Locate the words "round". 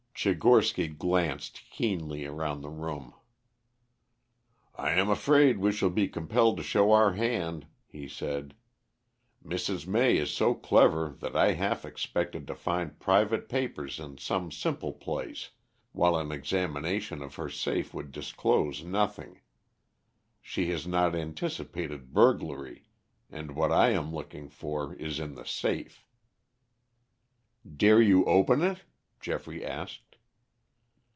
2.27-2.63